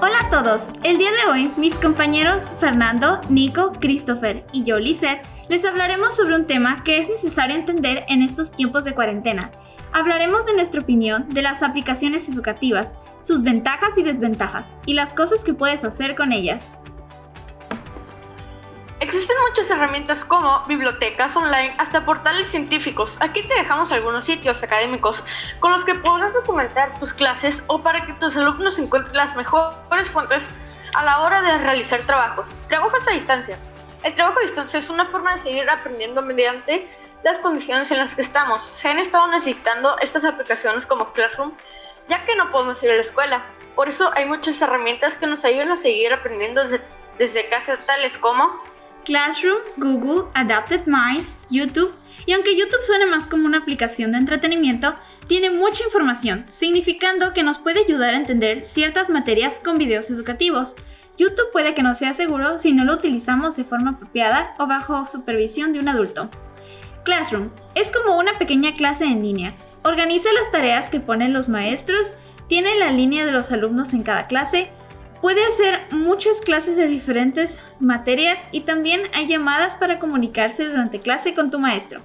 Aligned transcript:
Hola 0.00 0.20
a 0.26 0.30
todos, 0.30 0.68
el 0.84 0.96
día 0.96 1.10
de 1.10 1.28
hoy 1.28 1.50
mis 1.56 1.74
compañeros 1.74 2.44
Fernando, 2.58 3.20
Nico, 3.28 3.72
Christopher 3.80 4.44
y 4.52 4.62
yo, 4.62 4.78
Lisette, 4.78 5.26
les 5.48 5.64
hablaremos 5.64 6.14
sobre 6.14 6.36
un 6.36 6.46
tema 6.46 6.84
que 6.84 7.00
es 7.00 7.08
necesario 7.08 7.56
entender 7.56 8.04
en 8.08 8.22
estos 8.22 8.52
tiempos 8.52 8.84
de 8.84 8.94
cuarentena. 8.94 9.50
Hablaremos 9.92 10.46
de 10.46 10.54
nuestra 10.54 10.82
opinión 10.82 11.28
de 11.30 11.42
las 11.42 11.64
aplicaciones 11.64 12.28
educativas, 12.28 12.94
sus 13.22 13.42
ventajas 13.42 13.98
y 13.98 14.04
desventajas, 14.04 14.76
y 14.86 14.94
las 14.94 15.12
cosas 15.14 15.42
que 15.42 15.52
puedes 15.52 15.82
hacer 15.82 16.14
con 16.14 16.32
ellas. 16.32 16.62
Existen 19.00 19.36
muchas 19.48 19.70
herramientas 19.70 20.24
como 20.24 20.64
bibliotecas 20.66 21.36
online 21.36 21.72
hasta 21.78 22.04
portales 22.04 22.48
científicos. 22.48 23.16
Aquí 23.20 23.42
te 23.42 23.54
dejamos 23.54 23.92
algunos 23.92 24.24
sitios 24.24 24.60
académicos 24.64 25.22
con 25.60 25.70
los 25.70 25.84
que 25.84 25.94
podrás 25.94 26.34
documentar 26.34 26.98
tus 26.98 27.12
clases 27.12 27.62
o 27.68 27.80
para 27.80 28.04
que 28.06 28.12
tus 28.14 28.36
alumnos 28.36 28.76
encuentren 28.80 29.16
las 29.16 29.36
mejores 29.36 30.10
fuentes 30.10 30.50
a 30.94 31.04
la 31.04 31.20
hora 31.20 31.42
de 31.42 31.58
realizar 31.58 32.00
trabajos. 32.02 32.48
Trabajos 32.66 33.06
a 33.06 33.12
distancia. 33.12 33.56
El 34.02 34.14
trabajo 34.14 34.40
a 34.40 34.42
distancia 34.42 34.80
es 34.80 34.90
una 34.90 35.04
forma 35.04 35.34
de 35.34 35.38
seguir 35.38 35.70
aprendiendo 35.70 36.20
mediante 36.20 36.88
las 37.22 37.38
condiciones 37.38 37.88
en 37.92 37.98
las 37.98 38.16
que 38.16 38.22
estamos. 38.22 38.64
Se 38.64 38.88
han 38.88 38.98
estado 38.98 39.28
necesitando 39.28 39.96
estas 40.00 40.24
aplicaciones 40.24 40.86
como 40.86 41.12
Classroom 41.12 41.52
ya 42.08 42.24
que 42.24 42.34
no 42.34 42.50
podemos 42.50 42.82
ir 42.82 42.90
a 42.90 42.94
la 42.94 43.00
escuela. 43.00 43.46
Por 43.76 43.88
eso 43.88 44.10
hay 44.14 44.24
muchas 44.24 44.60
herramientas 44.60 45.16
que 45.16 45.28
nos 45.28 45.44
ayudan 45.44 45.70
a 45.70 45.76
seguir 45.76 46.12
aprendiendo 46.12 46.62
desde, 46.62 46.80
desde 47.16 47.48
casa, 47.48 47.76
tales 47.86 48.18
como 48.18 48.60
Classroom, 49.08 49.60
Google, 49.78 50.28
Adapted 50.34 50.82
Mind, 50.84 51.24
YouTube, 51.48 51.94
y 52.26 52.34
aunque 52.34 52.54
YouTube 52.54 52.84
suene 52.86 53.06
más 53.06 53.26
como 53.26 53.46
una 53.46 53.56
aplicación 53.56 54.12
de 54.12 54.18
entretenimiento, 54.18 54.96
tiene 55.26 55.48
mucha 55.48 55.82
información, 55.82 56.44
significando 56.50 57.32
que 57.32 57.42
nos 57.42 57.56
puede 57.56 57.80
ayudar 57.80 58.12
a 58.12 58.18
entender 58.18 58.66
ciertas 58.66 59.08
materias 59.08 59.62
con 59.64 59.78
videos 59.78 60.10
educativos. 60.10 60.76
YouTube 61.16 61.50
puede 61.52 61.74
que 61.74 61.82
no 61.82 61.94
sea 61.94 62.12
seguro 62.12 62.58
si 62.58 62.74
no 62.74 62.84
lo 62.84 62.92
utilizamos 62.92 63.56
de 63.56 63.64
forma 63.64 63.92
apropiada 63.92 64.54
o 64.58 64.66
bajo 64.66 65.06
supervisión 65.06 65.72
de 65.72 65.78
un 65.78 65.88
adulto. 65.88 66.28
Classroom 67.06 67.48
es 67.74 67.90
como 67.90 68.18
una 68.18 68.34
pequeña 68.34 68.74
clase 68.74 69.04
en 69.06 69.22
línea. 69.22 69.54
Organiza 69.84 70.28
las 70.34 70.52
tareas 70.52 70.90
que 70.90 71.00
ponen 71.00 71.32
los 71.32 71.48
maestros, 71.48 72.12
tiene 72.46 72.78
la 72.78 72.90
línea 72.90 73.24
de 73.24 73.32
los 73.32 73.52
alumnos 73.52 73.94
en 73.94 74.02
cada 74.02 74.26
clase, 74.26 74.70
Puede 75.20 75.44
hacer 75.44 75.86
muchas 75.90 76.40
clases 76.40 76.76
de 76.76 76.86
diferentes 76.86 77.62
materias 77.80 78.38
y 78.52 78.60
también 78.60 79.02
hay 79.14 79.26
llamadas 79.26 79.74
para 79.74 79.98
comunicarse 79.98 80.64
durante 80.64 81.00
clase 81.00 81.34
con 81.34 81.50
tu 81.50 81.58
maestro. 81.58 82.00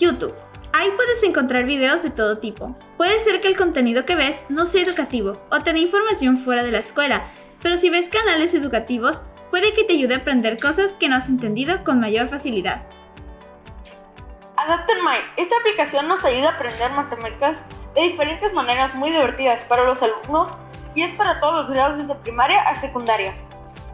YouTube. 0.00 0.34
Ahí 0.72 0.88
puedes 0.96 1.22
encontrar 1.22 1.64
videos 1.64 2.02
de 2.02 2.10
todo 2.10 2.38
tipo. 2.38 2.76
Puede 2.96 3.20
ser 3.20 3.40
que 3.40 3.46
el 3.46 3.56
contenido 3.56 4.04
que 4.04 4.16
ves 4.16 4.44
no 4.48 4.66
sea 4.66 4.82
educativo 4.82 5.40
o 5.52 5.60
te 5.60 5.72
dé 5.72 5.78
información 5.78 6.38
fuera 6.38 6.64
de 6.64 6.72
la 6.72 6.80
escuela, 6.80 7.28
pero 7.62 7.78
si 7.78 7.90
ves 7.90 8.08
canales 8.08 8.52
educativos, 8.54 9.22
puede 9.50 9.72
que 9.72 9.84
te 9.84 9.92
ayude 9.92 10.14
a 10.14 10.18
aprender 10.18 10.58
cosas 10.60 10.92
que 10.92 11.08
no 11.08 11.14
has 11.14 11.28
entendido 11.28 11.84
con 11.84 12.00
mayor 12.00 12.28
facilidad. 12.28 12.82
Mind. 14.66 15.24
Esta 15.36 15.56
aplicación 15.58 16.08
nos 16.08 16.24
ayuda 16.24 16.48
a 16.48 16.52
aprender 16.54 16.90
matemáticas 16.92 17.62
de 17.94 18.02
diferentes 18.02 18.52
maneras 18.52 18.94
muy 18.94 19.10
divertidas 19.10 19.62
para 19.64 19.84
los 19.84 20.02
alumnos 20.02 20.50
y 20.94 21.02
es 21.02 21.12
para 21.12 21.40
todos 21.40 21.54
los 21.54 21.70
grados 21.70 21.98
desde 21.98 22.14
primaria 22.14 22.62
a 22.62 22.74
secundaria. 22.74 23.34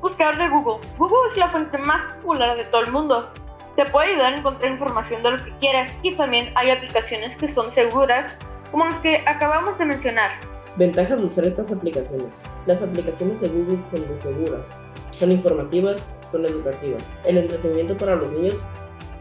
Buscador 0.00 0.38
de 0.38 0.48
Google. 0.48 0.86
Google 0.98 1.28
es 1.28 1.36
la 1.36 1.48
fuente 1.48 1.78
más 1.78 2.02
popular 2.14 2.56
de 2.56 2.64
todo 2.64 2.82
el 2.82 2.90
mundo. 2.90 3.30
Te 3.76 3.84
puede 3.86 4.12
ayudar 4.12 4.34
a 4.34 4.36
encontrar 4.36 4.72
información 4.72 5.22
de 5.22 5.30
lo 5.32 5.44
que 5.44 5.56
quieras 5.58 5.90
y 6.02 6.14
también 6.14 6.52
hay 6.54 6.70
aplicaciones 6.70 7.36
que 7.36 7.48
son 7.48 7.70
seguras, 7.70 8.34
como 8.70 8.84
las 8.84 8.98
que 8.98 9.22
acabamos 9.26 9.78
de 9.78 9.84
mencionar. 9.84 10.30
Ventajas 10.76 11.18
de 11.18 11.26
usar 11.26 11.46
estas 11.46 11.72
aplicaciones. 11.72 12.42
Las 12.66 12.82
aplicaciones 12.82 13.40
de 13.40 13.48
Google 13.48 13.78
son 13.90 14.08
muy 14.08 14.18
seguras, 14.18 14.66
son 15.10 15.32
informativas, 15.32 16.02
son 16.30 16.44
educativas. 16.46 17.02
El 17.24 17.38
entretenimiento 17.38 17.96
para 17.96 18.16
los 18.16 18.30
niños 18.30 18.56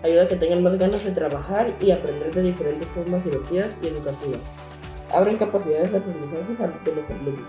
ayuda 0.04 0.24
a 0.24 0.28
que 0.28 0.36
tengan 0.36 0.64
más 0.64 0.78
ganas 0.78 1.04
de 1.04 1.12
trabajar 1.12 1.74
y 1.82 1.92
aprender 1.92 2.34
de 2.34 2.42
diferentes 2.44 2.88
formas 2.90 3.24
divertidas 3.26 3.76
y 3.82 3.88
educativas 3.88 4.40
abren 5.14 5.38
capacidades 5.38 5.92
de 5.92 5.98
aprendizaje 5.98 6.80
de 6.86 6.96
los 6.96 7.10
alumnos. 7.10 7.48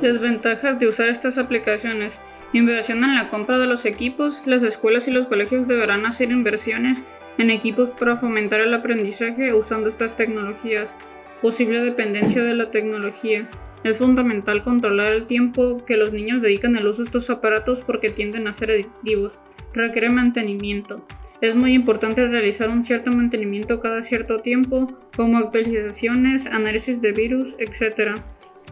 Desventajas 0.00 0.78
de 0.78 0.88
usar 0.88 1.08
estas 1.08 1.38
aplicaciones. 1.38 2.20
Inversión 2.52 3.02
en 3.04 3.14
la 3.14 3.30
compra 3.30 3.58
de 3.58 3.66
los 3.66 3.84
equipos. 3.84 4.42
Las 4.46 4.62
escuelas 4.62 5.08
y 5.08 5.10
los 5.10 5.26
colegios 5.26 5.66
deberán 5.66 6.06
hacer 6.06 6.30
inversiones 6.30 7.02
en 7.38 7.50
equipos 7.50 7.90
para 7.90 8.16
fomentar 8.16 8.60
el 8.60 8.74
aprendizaje 8.74 9.54
usando 9.54 9.88
estas 9.88 10.16
tecnologías. 10.16 10.96
Posible 11.40 11.80
dependencia 11.80 12.42
de 12.42 12.54
la 12.54 12.70
tecnología. 12.70 13.48
Es 13.84 13.98
fundamental 13.98 14.62
controlar 14.62 15.12
el 15.12 15.26
tiempo 15.26 15.84
que 15.84 15.96
los 15.96 16.12
niños 16.12 16.40
dedican 16.40 16.76
al 16.76 16.86
uso 16.86 16.98
de 16.98 17.06
estos 17.06 17.30
aparatos 17.30 17.82
porque 17.82 18.10
tienden 18.10 18.46
a 18.46 18.52
ser 18.52 18.70
adictivos. 18.70 19.40
Requiere 19.72 20.10
mantenimiento. 20.10 21.04
Es 21.40 21.56
muy 21.56 21.72
importante 21.72 22.24
realizar 22.24 22.68
un 22.68 22.84
cierto 22.84 23.10
mantenimiento 23.10 23.80
cada 23.80 24.04
cierto 24.04 24.42
tiempo, 24.42 24.96
como 25.16 25.38
actualizaciones, 25.38 26.46
análisis 26.46 27.00
de 27.00 27.10
virus, 27.10 27.56
etc. 27.58 28.20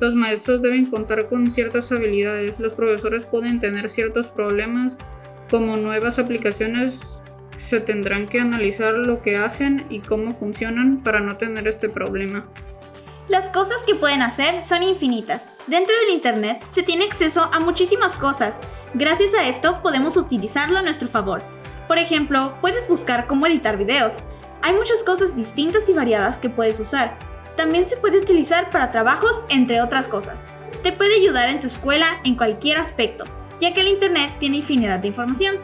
Los 0.00 0.15
maestros 0.15 0.62
deben 0.62 0.87
contar 0.87 1.28
con 1.28 1.50
ciertas 1.50 1.93
habilidades. 1.93 2.59
Los 2.59 2.72
profesores 2.72 3.25
pueden 3.25 3.61
tener 3.61 3.91
ciertos 3.91 4.28
problemas, 4.28 4.97
como 5.50 5.77
nuevas 5.77 6.19
aplicaciones 6.19 7.21
se 7.61 7.81
tendrán 7.81 8.27
que 8.27 8.41
analizar 8.41 8.94
lo 8.94 9.21
que 9.21 9.37
hacen 9.37 9.84
y 9.91 10.00
cómo 10.00 10.33
funcionan 10.33 11.03
para 11.03 11.21
no 11.21 11.37
tener 11.37 11.69
este 11.69 11.89
problema. 11.91 12.47
Las 13.28 13.49
cosas 13.49 13.83
que 13.87 13.94
pueden 13.94 14.22
hacer 14.22 14.62
son 14.62 14.83
infinitas. 14.83 15.49
Dentro 15.66 15.94
del 16.00 16.15
Internet 16.15 16.62
se 16.72 16.83
tiene 16.83 17.05
acceso 17.05 17.49
a 17.53 17.60
muchísimas 17.60 18.16
cosas. 18.16 18.55
Gracias 18.94 19.34
a 19.34 19.47
esto 19.47 19.83
podemos 19.83 20.16
utilizarlo 20.16 20.78
a 20.78 20.83
nuestro 20.83 21.06
favor. 21.06 21.43
Por 21.87 21.99
ejemplo, 21.99 22.55
puedes 22.60 22.89
buscar 22.89 23.27
cómo 23.27 23.47
editar 23.47 23.77
videos. 23.77 24.19
Hay 24.62 24.75
muchas 24.75 25.03
cosas 25.03 25.37
distintas 25.37 25.89
y 25.89 25.93
variadas 25.93 26.39
que 26.39 26.49
puedes 26.49 26.81
usar. 26.81 27.19
También 27.56 27.84
se 27.84 27.97
puede 27.97 28.19
utilizar 28.19 28.71
para 28.71 28.91
trabajos, 28.91 29.44
entre 29.49 29.83
otras 29.83 30.09
cosas. 30.09 30.41
Te 30.83 30.93
puede 30.93 31.16
ayudar 31.16 31.49
en 31.49 31.61
tu 31.61 31.66
escuela 31.66 32.21
en 32.25 32.37
cualquier 32.37 32.78
aspecto, 32.78 33.25
ya 33.61 33.75
que 33.75 33.83
el 33.83 33.88
Internet 33.88 34.33
tiene 34.38 34.59
infinidad 34.59 34.99
de 34.99 35.09
información. 35.09 35.56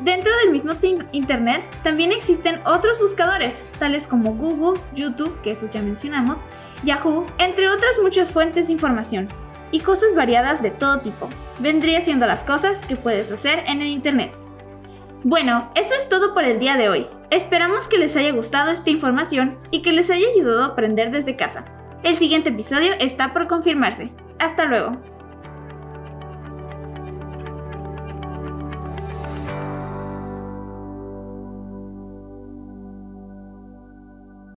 Dentro 0.00 0.32
del 0.38 0.50
mismo 0.50 0.72
Internet 1.12 1.62
también 1.82 2.10
existen 2.10 2.60
otros 2.64 2.98
buscadores, 2.98 3.62
tales 3.78 4.06
como 4.06 4.34
Google, 4.34 4.80
YouTube, 4.94 5.40
que 5.42 5.52
esos 5.52 5.72
ya 5.72 5.82
mencionamos, 5.82 6.40
Yahoo, 6.84 7.26
entre 7.38 7.68
otras 7.68 7.98
muchas 8.02 8.32
fuentes 8.32 8.66
de 8.66 8.72
información, 8.72 9.28
y 9.70 9.80
cosas 9.80 10.14
variadas 10.14 10.62
de 10.62 10.70
todo 10.70 11.00
tipo. 11.00 11.28
Vendría 11.60 12.00
siendo 12.00 12.26
las 12.26 12.42
cosas 12.42 12.78
que 12.86 12.96
puedes 12.96 13.30
hacer 13.30 13.62
en 13.66 13.80
el 13.80 13.88
Internet. 13.88 14.32
Bueno, 15.22 15.70
eso 15.76 15.94
es 15.94 16.08
todo 16.08 16.34
por 16.34 16.44
el 16.44 16.58
día 16.58 16.76
de 16.76 16.88
hoy. 16.88 17.06
Esperamos 17.32 17.88
que 17.88 17.96
les 17.96 18.14
haya 18.14 18.30
gustado 18.30 18.70
esta 18.70 18.90
información 18.90 19.56
y 19.70 19.80
que 19.80 19.94
les 19.94 20.10
haya 20.10 20.26
ayudado 20.34 20.64
a 20.64 20.66
aprender 20.66 21.10
desde 21.10 21.34
casa. 21.34 21.64
El 22.02 22.16
siguiente 22.16 22.50
episodio 22.50 22.92
está 23.00 23.32
por 23.32 23.48
confirmarse. 23.48 24.12
Hasta 24.38 24.66
luego. 24.66 25.00